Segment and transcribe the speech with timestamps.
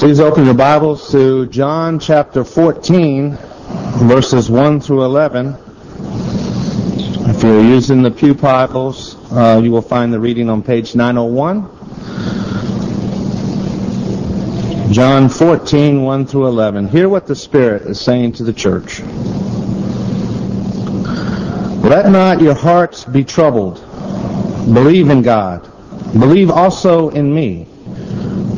[0.00, 3.36] Please open your Bibles to John chapter 14,
[3.98, 5.54] verses 1 through 11.
[7.28, 11.68] If you're using the Pew Bibles, uh, you will find the reading on page 901.
[14.90, 16.88] John 14, 1 through 11.
[16.88, 19.00] Hear what the Spirit is saying to the church.
[21.84, 23.84] Let not your hearts be troubled.
[24.72, 25.70] Believe in God.
[26.14, 27.69] Believe also in me.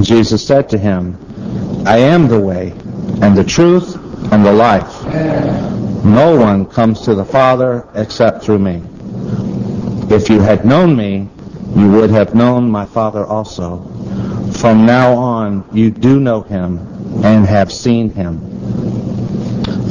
[0.00, 1.16] Jesus said to him,
[1.86, 2.72] I am the way,
[3.22, 3.96] and the truth,
[4.32, 5.04] and the life.
[6.04, 8.82] No one comes to the Father except through me.
[10.14, 11.28] If you had known me,
[11.76, 13.82] you would have known my Father also.
[14.52, 16.78] From now on, you do know him
[17.24, 18.40] and have seen him.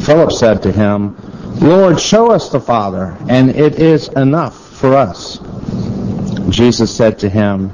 [0.01, 1.15] Philip said to him,
[1.59, 5.39] Lord, show us the Father, and it is enough for us.
[6.49, 7.73] Jesus said to him,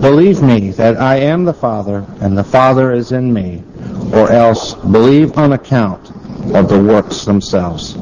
[0.00, 3.62] Believe me that I am the Father, and the Father is in me,
[4.14, 6.10] or else believe on account
[6.54, 7.96] of the works themselves.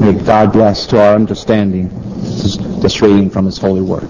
[0.00, 1.90] May God bless to our understanding
[2.80, 4.08] this reading from His holy word.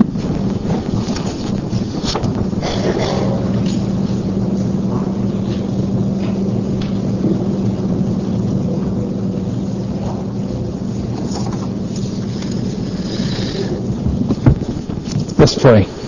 [15.39, 16.04] Let's pray.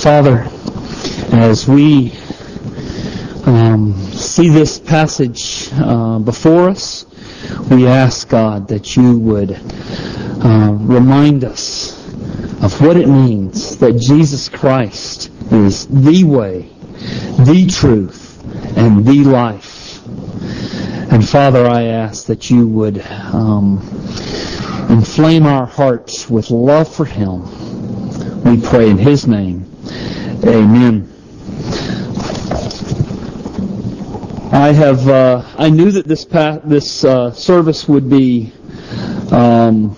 [0.00, 0.48] Father,
[1.30, 2.12] as we
[3.44, 7.04] um, see this passage uh, before us,
[7.70, 11.92] we ask God that you would uh, remind us
[12.62, 16.70] of what it means that Jesus Christ is the way,
[17.44, 18.42] the truth,
[18.78, 20.02] and the life.
[21.12, 23.80] And Father, I ask that you would um,
[24.88, 27.42] inflame our hearts with love for Him.
[28.44, 29.69] We pray in His name.
[30.44, 31.06] Amen.
[34.52, 35.06] I have.
[35.06, 36.24] Uh, I knew that this
[36.64, 38.52] this uh, service would be
[39.30, 39.96] um,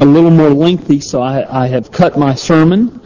[0.00, 3.00] a little more lengthy, so I, I have cut my sermon.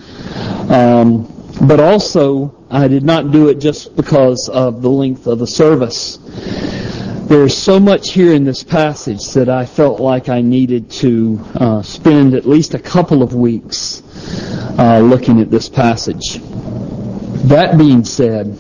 [0.71, 1.31] Um,
[1.63, 6.19] but also, I did not do it just because of the length of the service.
[7.29, 11.41] There is so much here in this passage that I felt like I needed to
[11.55, 14.03] uh, spend at least a couple of weeks
[14.79, 16.41] uh, looking at this passage.
[17.49, 18.59] That being said,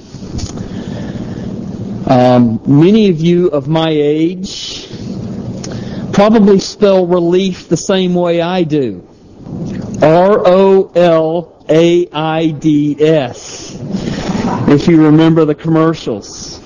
[2.06, 4.88] um, many of you of my age
[6.12, 9.06] probably spell relief the same way I do.
[10.02, 10.90] R-O-L-A-I-D-S.
[14.68, 16.60] If you remember the commercials.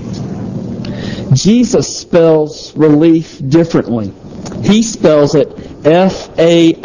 [1.32, 4.12] Jesus spells relief differently.
[4.62, 5.48] He spells it
[5.86, 6.78] F-A-I-T-H.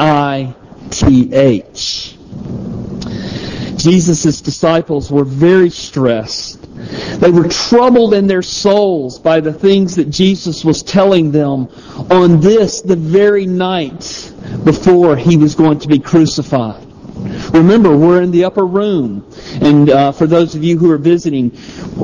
[3.84, 6.62] Jesus' disciples were very stressed.
[7.20, 11.68] They were troubled in their souls by the things that Jesus was telling them
[12.10, 14.32] on this, the very night
[14.64, 16.88] before he was going to be crucified.
[17.54, 19.30] Remember, we're in the upper room.
[19.62, 21.52] And uh, for those of you who are visiting,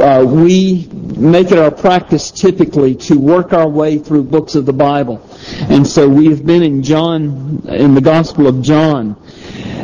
[0.02, 4.74] uh, we make it our practice typically to work our way through books of the
[4.74, 5.26] Bible.
[5.70, 9.16] And so we have been in John, in the Gospel of John.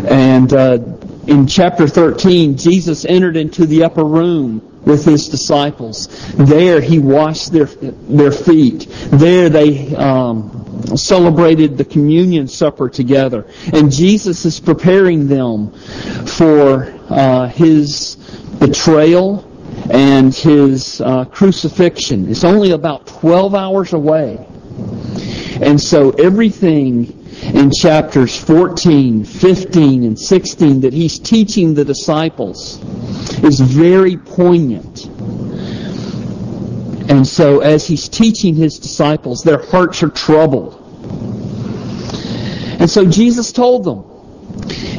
[0.08, 0.95] And uh,
[1.28, 6.08] in chapter 13, Jesus entered into the upper room with his disciples.
[6.36, 8.88] There he washed their their feet.
[9.10, 13.48] There they um, celebrated the communion supper together.
[13.74, 15.72] And Jesus is preparing them
[16.28, 18.16] for uh, his
[18.60, 19.52] betrayal
[19.90, 22.30] and his uh, crucifixion.
[22.30, 24.46] It's only about 12 hours away.
[25.62, 32.82] And so everything in chapters 14, 15, and 16 that he's teaching the disciples
[33.44, 35.06] is very poignant.
[37.10, 40.82] And so as he's teaching his disciples, their hearts are troubled.
[42.80, 44.04] And so Jesus told them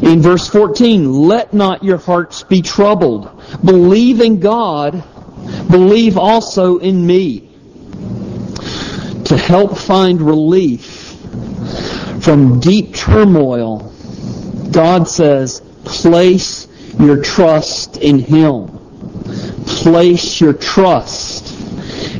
[0.03, 3.43] in verse 14, Let not your hearts be troubled.
[3.65, 5.03] Believe in God,
[5.69, 7.51] believe also in me.
[9.25, 11.06] To help find relief
[12.27, 13.79] from deep turmoil,
[14.73, 16.67] God says, place
[16.99, 18.67] your trust in Him.
[19.65, 21.55] Place your trust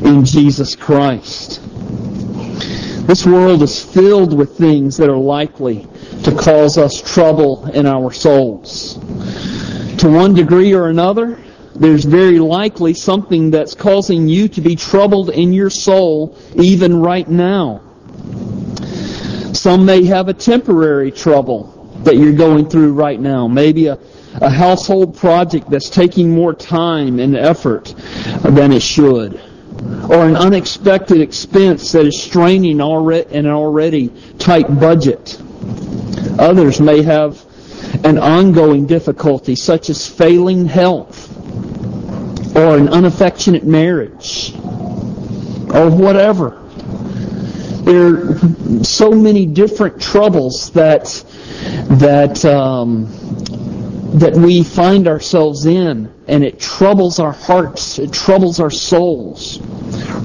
[0.01, 1.59] in Jesus Christ.
[3.05, 5.85] This world is filled with things that are likely
[6.23, 8.93] to cause us trouble in our souls.
[9.97, 11.37] To one degree or another,
[11.75, 17.27] there's very likely something that's causing you to be troubled in your soul even right
[17.27, 17.81] now.
[19.67, 23.49] Some may have a temporary trouble that you're going through right now.
[23.49, 23.99] Maybe a,
[24.35, 27.93] a household project that's taking more time and effort
[28.43, 29.33] than it should
[30.09, 34.07] or an unexpected expense that is straining already an already
[34.39, 35.37] tight budget.
[36.39, 37.43] Others may have
[38.05, 41.35] an ongoing difficulty such as failing health
[42.55, 44.53] or an unaffectionate marriage
[45.73, 46.66] or whatever.
[47.87, 51.05] There are so many different troubles that
[51.99, 53.07] that um,
[54.19, 59.59] that we find ourselves in, and it troubles our hearts, it troubles our souls,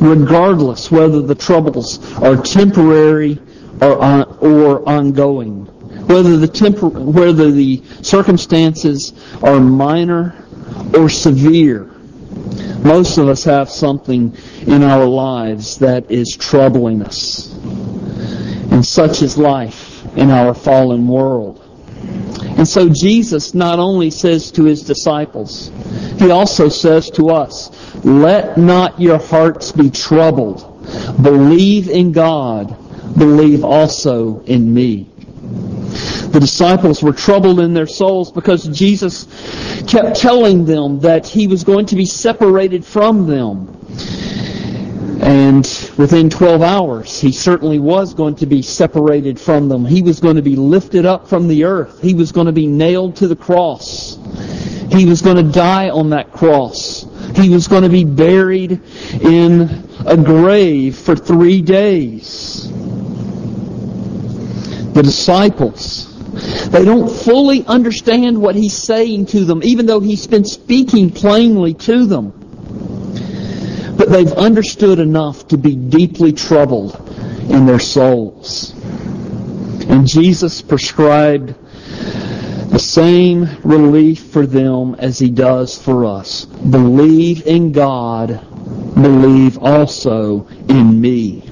[0.00, 3.40] regardless whether the troubles are temporary
[3.80, 5.66] or, or ongoing,
[6.08, 10.34] whether the tempor- whether the circumstances are minor
[10.96, 11.91] or severe.
[12.84, 14.36] Most of us have something
[14.66, 17.52] in our lives that is troubling us.
[18.72, 21.60] And such is life in our fallen world.
[22.58, 25.70] And so Jesus not only says to his disciples,
[26.18, 27.70] he also says to us,
[28.04, 30.68] let not your hearts be troubled.
[31.22, 32.76] Believe in God.
[33.16, 35.11] Believe also in me.
[36.32, 39.26] The disciples were troubled in their souls because Jesus
[39.86, 43.68] kept telling them that he was going to be separated from them.
[45.22, 45.64] And
[45.98, 49.84] within 12 hours, he certainly was going to be separated from them.
[49.84, 52.02] He was going to be lifted up from the earth.
[52.02, 54.18] He was going to be nailed to the cross.
[54.90, 57.06] He was going to die on that cross.
[57.36, 58.80] He was going to be buried
[59.20, 62.68] in a grave for three days.
[64.92, 66.11] The disciples,
[66.70, 71.74] they don't fully understand what he's saying to them, even though he's been speaking plainly
[71.74, 72.30] to them.
[73.96, 76.96] But they've understood enough to be deeply troubled
[77.50, 78.72] in their souls.
[79.88, 81.54] And Jesus prescribed
[82.70, 86.46] the same relief for them as he does for us.
[86.46, 88.40] Believe in God,
[88.94, 91.42] believe also in me.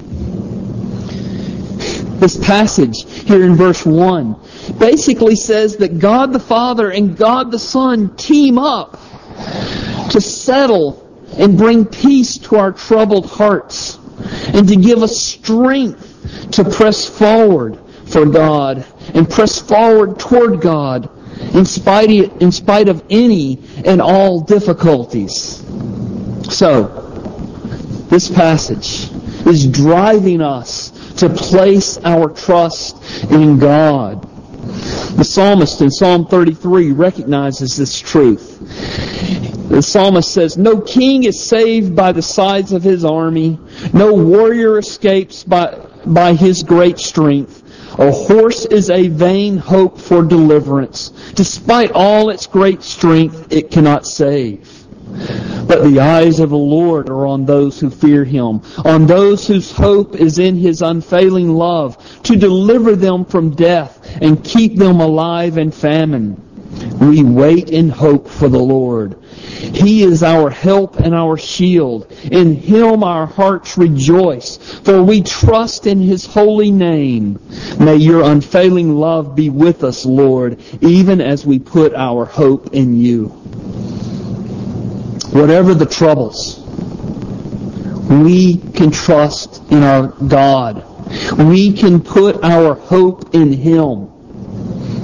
[2.19, 4.35] This passage here in verse 1
[4.77, 8.99] basically says that God the Father and God the Son team up
[10.11, 13.97] to settle and bring peace to our troubled hearts
[14.47, 21.09] and to give us strength to press forward for God and press forward toward God
[21.55, 25.63] in spite, in spite of any and all difficulties.
[26.53, 27.07] So,
[28.09, 29.09] this passage
[29.47, 34.27] is driving us to place our trust in God.
[35.15, 38.59] The psalmist in Psalm 33 recognizes this truth.
[39.69, 43.59] The psalmist says, No king is saved by the sides of his army.
[43.93, 47.61] No warrior escapes by, by his great strength.
[47.99, 51.09] A horse is a vain hope for deliverance.
[51.35, 54.81] Despite all its great strength, it cannot save.
[55.67, 59.71] But the eyes of the Lord are on those who fear him, on those whose
[59.71, 65.57] hope is in his unfailing love, to deliver them from death and keep them alive
[65.57, 66.41] in famine.
[66.99, 69.21] We wait in hope for the Lord.
[69.23, 72.11] He is our help and our shield.
[72.31, 77.39] In Him our hearts rejoice, for we trust in His holy name.
[77.79, 82.95] May your unfailing love be with us, Lord, even as we put our hope in
[82.95, 83.27] you.
[85.33, 86.59] Whatever the troubles,
[88.09, 90.85] we can trust in our God.
[91.37, 94.10] We can put our hope in Him.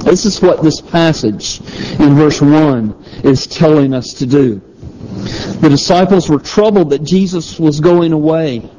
[0.07, 1.59] This is what this passage
[1.99, 4.61] in verse 1 is telling us to do.
[5.59, 8.69] The disciples were troubled that Jesus was going away.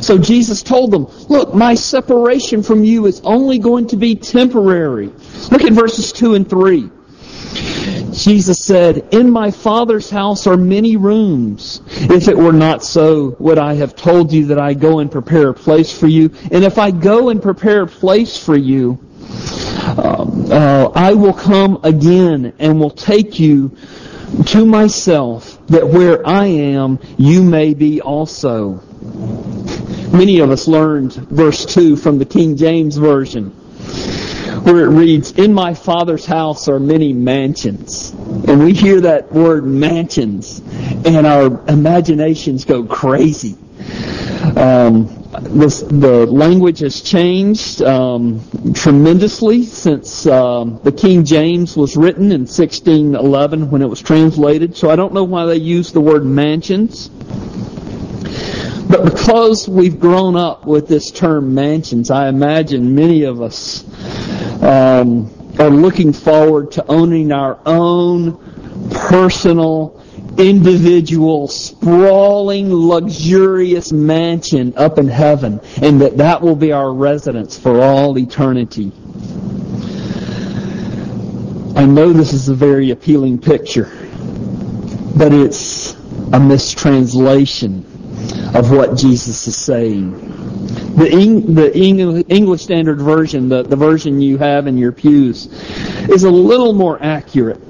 [0.00, 5.12] So Jesus told them, look, my separation from you is only going to be temporary.
[5.50, 6.90] Look at verses 2 and 3.
[8.12, 11.82] Jesus said, In my Father's house are many rooms.
[11.88, 15.50] If it were not so, would I have told you that I go and prepare
[15.50, 16.30] a place for you?
[16.50, 18.98] And if I go and prepare a place for you,
[19.98, 23.76] uh, uh, I will come again and will take you
[24.46, 28.80] to myself, that where I am, you may be also.
[30.12, 33.50] Many of us learned verse 2 from the King James Version
[34.64, 38.10] where it reads, In my Father's house are many mansions.
[38.12, 40.60] And we hear that word mansions,
[41.04, 43.58] and our imaginations go crazy.
[44.56, 48.40] Um, this, the language has changed um,
[48.74, 54.76] tremendously since um, the King James was written in 1611 when it was translated.
[54.76, 57.08] So I don't know why they use the word mansions.
[58.88, 63.82] But because we've grown up with this term mansions, I imagine many of us
[64.62, 68.36] um, are looking forward to owning our own
[68.90, 70.02] personal,
[70.38, 77.80] individual, sprawling, luxurious mansion up in heaven, and that that will be our residence for
[77.80, 78.92] all eternity.
[81.76, 83.90] I know this is a very appealing picture,
[85.16, 85.94] but it's
[86.32, 87.84] a mistranslation
[88.54, 90.12] of what Jesus is saying.
[90.96, 95.46] The, Eng, the English Standard Version, the, the version you have in your pews,
[96.08, 97.60] is a little more accurate.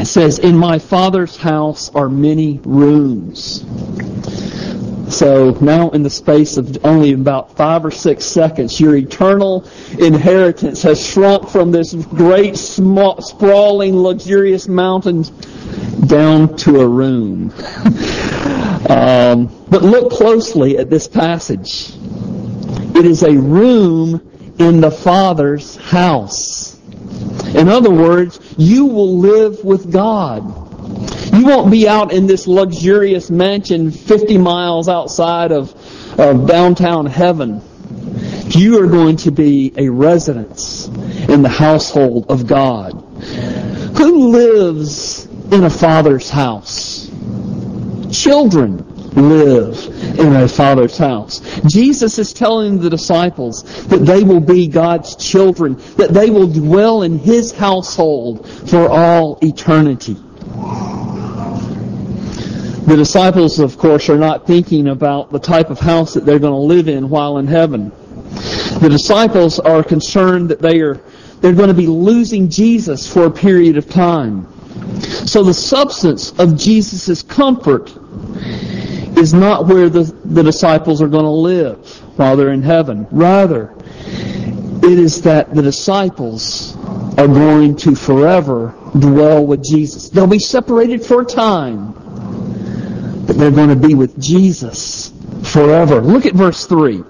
[0.00, 3.66] It says, In my Father's house are many rooms.
[5.14, 10.82] So now in the space of only about five or six seconds, your eternal inheritance
[10.84, 15.24] has shrunk from this great, small, sprawling, luxurious mountain
[16.06, 17.50] down to a room.
[18.88, 21.90] um, but look closely at this passage.
[22.96, 26.69] It is a room in the Father's house.
[27.46, 30.42] In other words, you will live with God.
[31.34, 35.74] You won't be out in this luxurious mansion 50 miles outside of,
[36.18, 37.62] of downtown heaven.
[38.48, 40.88] You are going to be a residence
[41.28, 42.92] in the household of God.
[43.96, 47.08] Who lives in a father's house?
[48.10, 51.40] Children live in a father's house.
[51.66, 57.02] Jesus is telling the disciples that they will be God's children, that they will dwell
[57.02, 60.16] in His household for all eternity.
[62.86, 66.52] The disciples, of course, are not thinking about the type of house that they're going
[66.52, 67.92] to live in while in heaven.
[68.80, 71.00] The disciples are concerned that they are
[71.40, 74.46] they're going to be losing Jesus for a period of time.
[75.26, 77.92] So the substance of Jesus' comfort
[79.20, 81.86] is not where the, the disciples are going to live
[82.18, 83.06] while they're in heaven.
[83.10, 83.74] Rather,
[84.82, 86.74] it is that the disciples
[87.18, 90.08] are going to forever dwell with Jesus.
[90.08, 91.92] They'll be separated for a time,
[93.26, 95.12] but they're going to be with Jesus
[95.44, 96.00] forever.
[96.00, 97.04] Look at verse 3.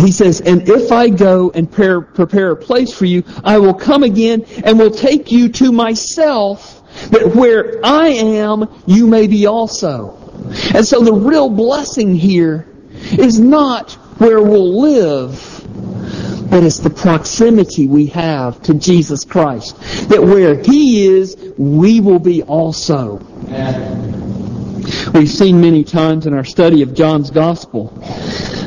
[0.00, 3.74] He says, And if I go and prepare, prepare a place for you, I will
[3.74, 6.80] come again and will take you to myself,
[7.10, 10.21] that where I am, you may be also.
[10.74, 12.66] And so the real blessing here
[13.12, 15.30] is not where we'll live,
[16.50, 19.76] but it's the proximity we have to Jesus Christ.
[20.08, 23.16] That where He is, we will be also.
[25.14, 27.86] We've seen many times in our study of John's Gospel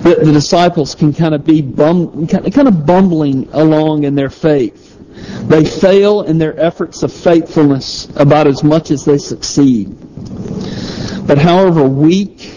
[0.06, 4.92] that the disciples can kind of be bum, kind of bumbling along in their faith.
[5.48, 9.96] They fail in their efforts of faithfulness about as much as they succeed.
[11.26, 12.54] But however weak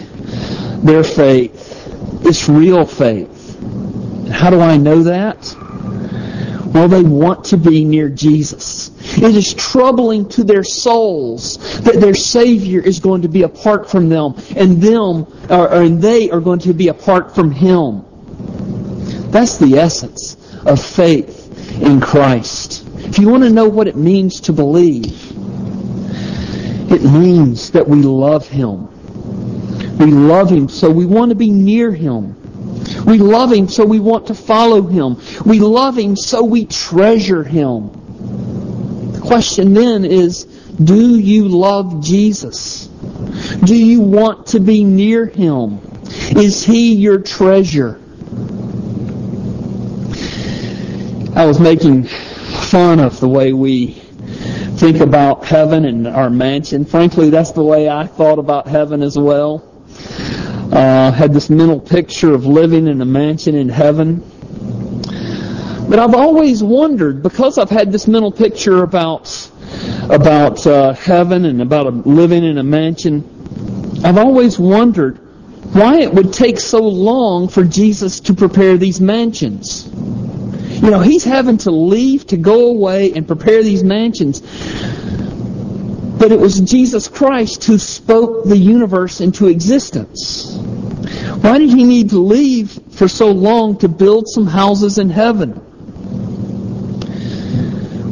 [0.83, 1.69] their faith,
[2.25, 3.59] it's real faith.
[4.29, 5.55] How do I know that?
[6.73, 8.91] Well, they want to be near Jesus.
[9.17, 14.07] It is troubling to their souls that their Savior is going to be apart from
[14.07, 18.05] them, and them, or, and they are going to be apart from Him.
[19.31, 22.85] That's the essence of faith in Christ.
[22.97, 25.28] If you want to know what it means to believe,
[26.99, 28.87] it means that we love Him.
[29.97, 32.35] We love Him, so we want to be near Him.
[33.05, 35.17] We love Him, so we want to follow Him.
[35.45, 37.91] We love Him, so we treasure Him.
[39.13, 42.87] The question then is, do you love Jesus?
[43.63, 45.79] Do you want to be near Him?
[46.35, 48.01] Is He your treasure?
[51.33, 54.01] I was making fun of the way we
[54.79, 56.85] think about heaven and our mansion.
[56.85, 59.61] Frankly, that's the way I thought about heaven as well.
[60.71, 64.23] Uh, had this mental picture of living in a mansion in heaven.
[65.89, 69.51] But I've always wondered, because I've had this mental picture about
[70.09, 75.17] about uh, heaven and about a, living in a mansion, I've always wondered
[75.73, 79.89] why it would take so long for Jesus to prepare these mansions.
[80.81, 84.39] You know, he's having to leave to go away and prepare these mansions.
[86.19, 90.57] But it was Jesus Christ who spoke the universe into existence.
[91.41, 95.51] Why did he need to leave for so long to build some houses in heaven?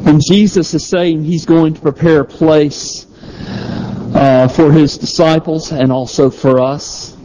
[0.03, 3.05] When Jesus is saying he's going to prepare a place
[4.13, 7.16] uh, for his disciples and also for us,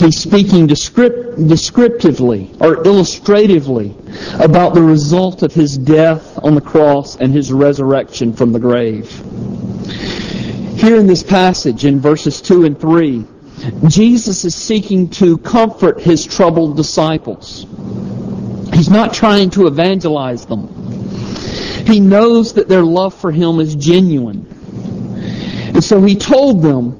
[0.00, 3.94] he's speaking descript- descriptively or illustratively
[4.40, 9.10] about the result of his death on the cross and his resurrection from the grave.
[10.76, 13.24] Here in this passage, in verses 2 and 3,
[13.86, 17.66] Jesus is seeking to comfort his troubled disciples.
[18.72, 20.68] He's not trying to evangelize them.
[21.86, 24.46] He knows that their love for him is genuine.
[25.74, 26.96] And so he told them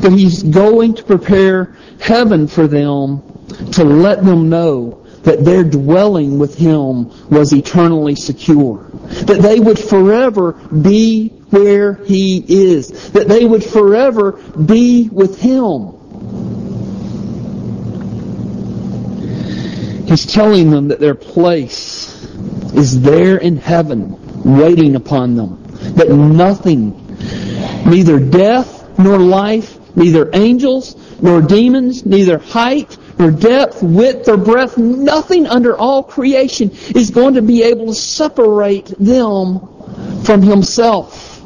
[0.00, 3.22] that he's going to prepare heaven for them
[3.72, 8.90] to let them know that their dwelling with him was eternally secure.
[9.26, 13.12] That they would forever be where he is.
[13.12, 15.98] That they would forever be with him.
[20.06, 22.24] He's telling them that their place
[22.74, 24.18] is there in heaven,
[24.58, 25.62] waiting upon them.
[25.94, 27.16] That nothing,
[27.86, 34.78] neither death nor life, neither angels nor demons, neither height nor depth, width or breadth,
[34.78, 39.60] nothing under all creation is going to be able to separate them
[40.24, 41.40] from Himself.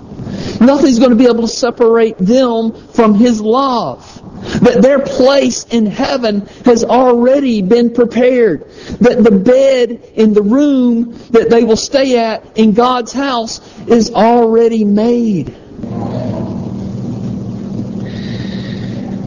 [0.61, 4.13] Nothing's going to be able to separate them from His love.
[4.61, 8.69] That their place in heaven has already been prepared.
[9.01, 14.13] That the bed in the room that they will stay at in God's house is
[14.13, 15.55] already made.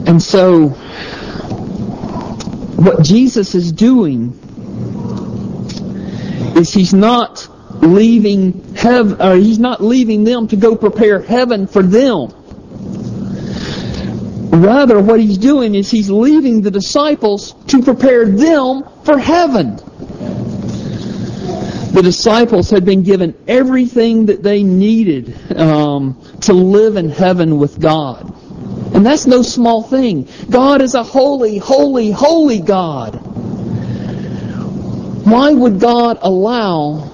[0.09, 0.69] And so,
[2.79, 4.33] what Jesus is doing
[6.57, 7.47] is he's not
[7.83, 12.31] leaving heaven, or he's not leaving them to go prepare heaven for them.
[14.49, 19.75] Rather, what he's doing is he's leaving the disciples to prepare them for heaven.
[21.93, 27.79] The disciples had been given everything that they needed um, to live in heaven with
[27.79, 28.35] God.
[28.93, 30.27] And that's no small thing.
[30.49, 33.15] God is a holy, holy, holy God.
[35.25, 37.09] Why would God allow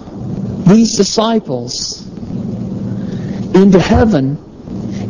[0.67, 2.05] these disciples
[3.55, 4.41] into heaven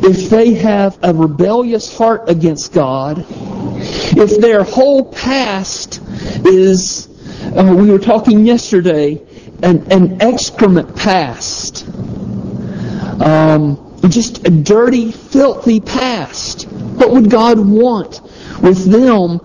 [0.03, 6.01] if they have a rebellious heart against God, if their whole past
[6.45, 7.07] is,
[7.55, 9.21] uh, we were talking yesterday,
[9.63, 11.87] an, an excrement past,
[13.19, 16.63] um, just a dirty, filthy past.
[16.63, 18.21] What would God want
[18.61, 19.39] with them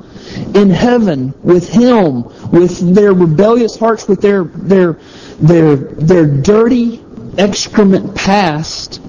[0.55, 4.99] in heaven, with Him, with their rebellious hearts, with their their
[5.41, 7.03] their their dirty
[7.39, 9.01] excrement past?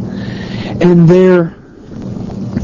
[0.81, 1.55] and their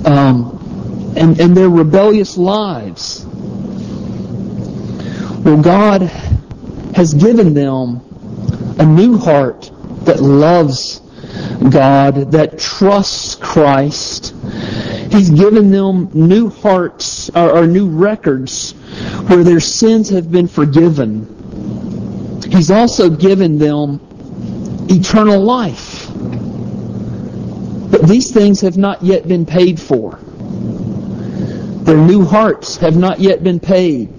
[0.06, 3.26] um, and, and their rebellious lives.
[5.43, 6.02] Well, God
[6.95, 8.02] has given them
[8.80, 9.71] a new heart
[10.06, 11.02] that loves
[11.69, 14.34] God, that trusts Christ.
[15.12, 18.71] He's given them new hearts or, or new records
[19.28, 22.41] where their sins have been forgiven.
[22.50, 24.00] He's also given them
[24.89, 26.08] eternal life.
[27.91, 30.19] But these things have not yet been paid for.
[31.84, 34.16] Their new hearts have not yet been paid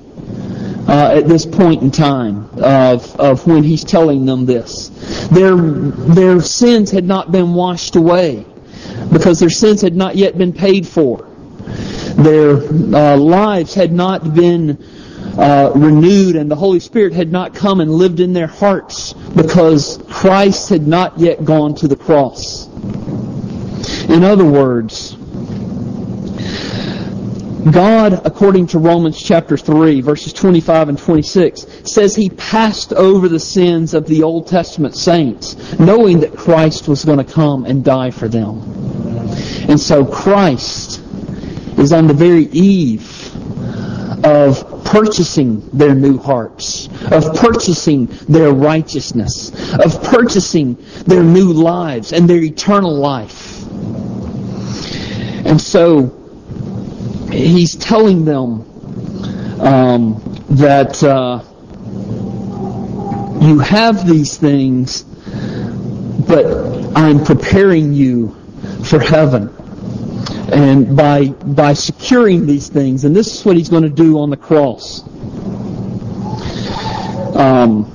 [0.88, 4.88] uh, at this point in time of, of when he's telling them this.
[5.28, 8.46] Their, their sins had not been washed away
[9.12, 11.28] because their sins had not yet been paid for.
[12.14, 14.82] Their uh, lives had not been
[15.38, 20.02] uh, renewed and the Holy Spirit had not come and lived in their hearts because
[20.08, 22.66] Christ had not yet gone to the cross.
[24.08, 25.16] In other words,
[27.72, 33.40] God, according to Romans chapter 3, verses 25 and 26, says he passed over the
[33.40, 38.10] sins of the Old Testament saints, knowing that Christ was going to come and die
[38.10, 38.60] for them.
[39.68, 41.00] And so Christ
[41.78, 43.34] is on the very eve
[44.24, 50.76] of purchasing their new hearts, of purchasing their righteousness, of purchasing
[51.06, 53.62] their new lives and their eternal life.
[55.46, 56.17] And so
[57.30, 58.62] he's telling them
[59.60, 61.42] um, that uh,
[63.44, 66.46] you have these things, but
[66.96, 68.34] I'm preparing you
[68.84, 69.54] for heaven.
[70.52, 74.30] And by, by securing these things, and this is what he's going to do on
[74.30, 75.02] the cross.
[77.36, 77.94] Um,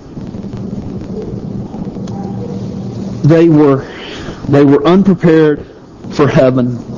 [3.24, 3.86] they were
[4.50, 5.66] they were unprepared
[6.12, 6.93] for heaven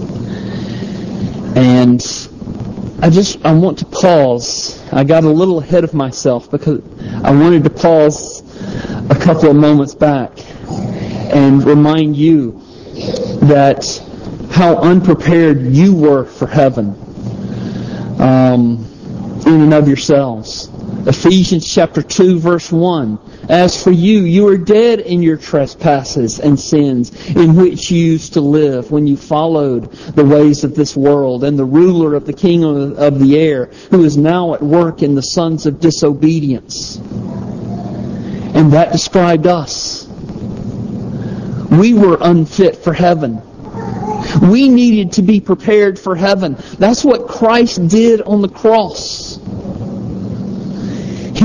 [1.56, 2.02] and
[3.02, 4.82] I just I want to pause.
[4.92, 6.82] I got a little ahead of myself because
[7.24, 8.42] I wanted to pause
[9.10, 10.32] a couple of moments back
[10.68, 12.62] and remind you
[13.44, 14.02] that
[14.52, 16.90] how unprepared you were for heaven
[18.20, 18.86] um,
[19.46, 20.70] in and of yourselves.
[21.08, 23.20] Ephesians chapter 2 verse 1.
[23.50, 28.34] As for you, you are dead in your trespasses and sins in which you used
[28.34, 32.34] to live when you followed the ways of this world and the ruler of the
[32.34, 36.98] kingdom of the air who is now at work in the sons of disobedience.
[38.56, 40.08] And that described us.
[41.70, 43.42] We were unfit for heaven.
[44.42, 46.58] We needed to be prepared for heaven.
[46.80, 49.35] That's what Christ did on the cross.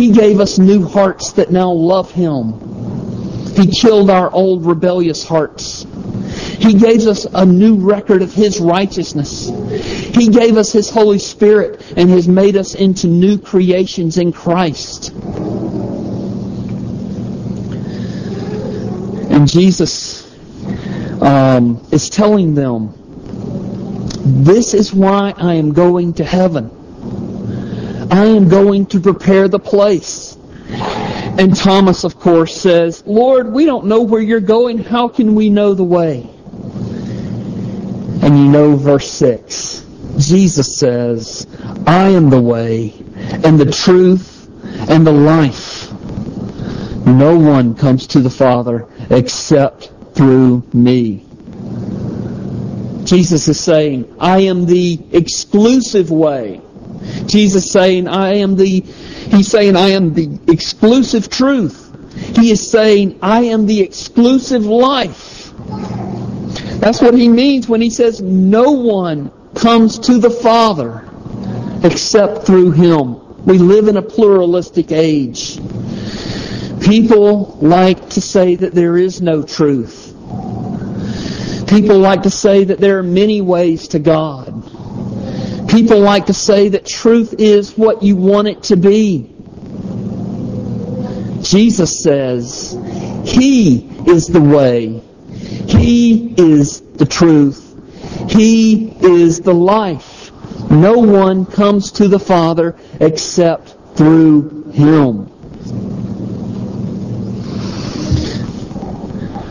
[0.00, 2.54] He gave us new hearts that now love Him.
[3.54, 5.84] He killed our old rebellious hearts.
[6.58, 9.50] He gave us a new record of His righteousness.
[10.14, 15.10] He gave us His Holy Spirit and has made us into new creations in Christ.
[19.28, 20.26] And Jesus
[21.20, 22.94] um, is telling them,
[24.24, 26.79] this is why I am going to heaven.
[28.10, 30.36] I am going to prepare the place.
[30.68, 34.78] And Thomas, of course, says, Lord, we don't know where you're going.
[34.78, 36.28] How can we know the way?
[38.22, 39.86] And you know verse 6.
[40.18, 41.46] Jesus says,
[41.86, 42.92] I am the way
[43.44, 44.48] and the truth
[44.90, 45.92] and the life.
[47.06, 51.24] No one comes to the Father except through me.
[53.04, 56.60] Jesus is saying, I am the exclusive way.
[57.26, 61.86] Jesus saying, I am the, he's saying, I am the exclusive truth.
[62.36, 65.52] He is saying, I am the exclusive life.
[66.80, 71.08] That's what he means when he says, no one comes to the Father
[71.84, 73.44] except through him.
[73.44, 75.58] We live in a pluralistic age.
[76.80, 80.08] People like to say that there is no truth.
[81.68, 84.59] People like to say that there are many ways to God.
[85.70, 89.32] People like to say that truth is what you want it to be.
[91.42, 92.76] Jesus says,
[93.24, 95.00] He is the way.
[95.68, 97.68] He is the truth.
[98.28, 100.32] He is the life.
[100.72, 105.30] No one comes to the Father except through Him.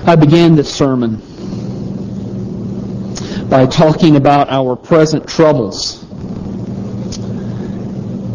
[0.06, 1.22] I began this sermon
[3.50, 5.99] by talking about our present troubles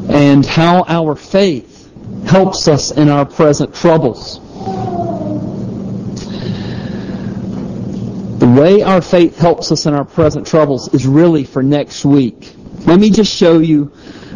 [0.09, 1.75] and how our faith
[2.27, 4.41] helps us in our present troubles.
[8.39, 12.53] The way our faith helps us in our present troubles is really for next week.
[12.87, 13.93] Let me just show you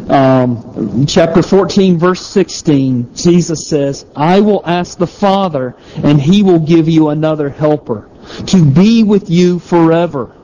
[0.09, 3.13] um, chapter 14, verse 16.
[3.13, 8.09] Jesus says, I will ask the Father, and he will give you another helper
[8.47, 10.35] to be with you forever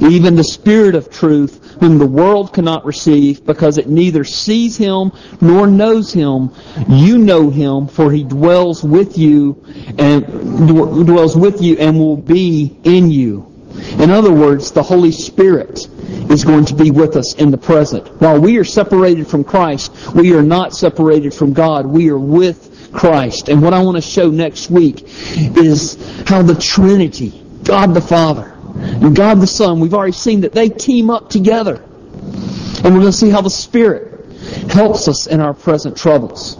[0.00, 5.12] even the Spirit of truth, whom the world cannot receive, because it neither sees him
[5.40, 6.50] nor knows him.
[6.88, 9.64] You know him, for he dwells with you
[9.98, 10.26] and
[10.66, 13.50] dwells with you and will be in you.
[13.98, 15.88] In other words, the Holy Spirit
[16.30, 18.08] is going to be with us in the present.
[18.20, 21.86] While we are separated from Christ, we are not separated from God.
[21.86, 23.48] We are with Christ.
[23.48, 28.53] And what I want to show next week is how the Trinity, God the Father,
[28.76, 31.76] and God the Son, we've already seen that they team up together.
[31.76, 34.26] And we're going to see how the Spirit
[34.70, 36.58] helps us in our present troubles.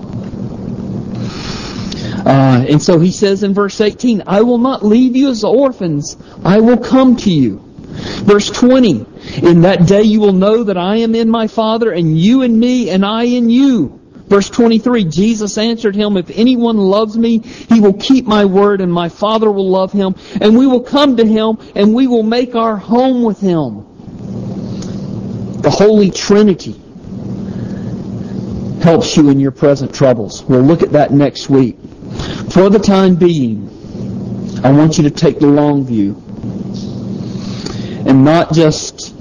[2.27, 6.17] Uh, and so he says in verse 18, I will not leave you as orphans.
[6.45, 7.61] I will come to you.
[8.25, 9.07] Verse 20,
[9.43, 12.59] in that day you will know that I am in my Father, and you in
[12.59, 14.01] me, and I in you.
[14.27, 18.93] Verse 23, Jesus answered him, If anyone loves me, he will keep my word, and
[18.93, 22.55] my Father will love him, and we will come to him, and we will make
[22.55, 23.85] our home with him.
[25.61, 26.81] The Holy Trinity
[28.83, 30.43] helps you in your present troubles.
[30.45, 31.77] We'll look at that next week.
[32.51, 33.69] For the time being,
[34.65, 36.15] I want you to take the long view,
[38.07, 39.15] and not just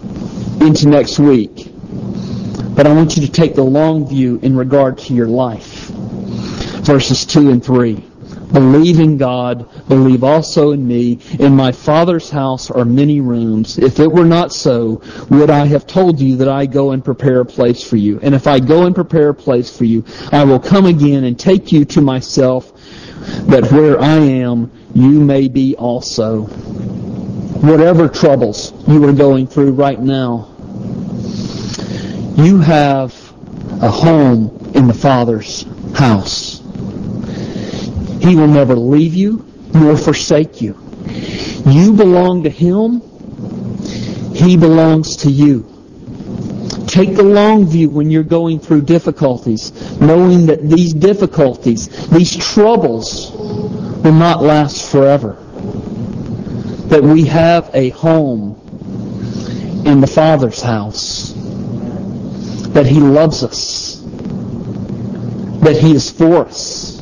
[0.62, 1.73] into next week
[2.76, 5.90] but I want you to take the long view in regard to your life.
[6.84, 8.04] verses 2 and 3.
[8.52, 11.20] Believe in God, believe also in me.
[11.40, 13.80] In my Father's house are many rooms.
[13.80, 17.40] If it were not so, would I have told you that I go and prepare
[17.40, 18.20] a place for you?
[18.22, 21.40] And if I go and prepare a place for you, I will come again and
[21.40, 22.72] take you to myself,
[23.48, 26.44] that where I am, you may be also.
[27.64, 30.53] Whatever troubles you are going through right now,
[32.36, 33.14] you have
[33.82, 35.66] a home in the Father's
[35.96, 36.60] house.
[38.22, 40.78] He will never leave you nor forsake you.
[41.66, 43.02] You belong to Him.
[44.34, 45.70] He belongs to you.
[46.88, 53.32] Take the long view when you're going through difficulties, knowing that these difficulties, these troubles,
[53.32, 55.34] will not last forever.
[56.88, 58.60] That we have a home
[59.86, 61.34] in the Father's house.
[62.74, 64.02] That He loves us.
[65.62, 66.94] That He is for us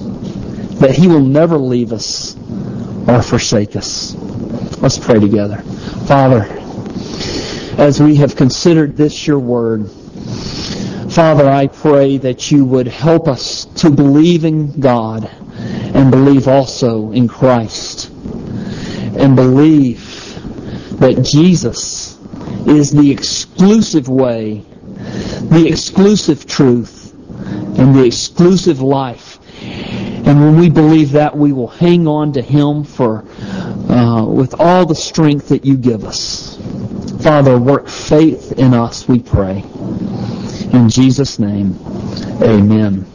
[0.81, 2.36] that He will never leave us
[3.07, 4.15] or forsake us.
[4.81, 5.57] Let's pray together.
[6.07, 6.47] Father,
[7.77, 9.88] as we have considered this your word,
[11.12, 15.29] Father, I pray that you would help us to believe in God
[15.93, 19.99] and believe also in Christ and believe
[20.99, 22.17] that Jesus
[22.65, 24.65] is the exclusive way,
[25.51, 29.39] the exclusive truth, and the exclusive life
[30.31, 33.25] and when we believe that, we will hang on to Him for
[33.89, 36.57] uh, with all the strength that you give us.
[37.21, 39.63] Father, work faith in us, we pray.
[40.71, 41.77] In Jesus' name,
[42.41, 43.11] amen.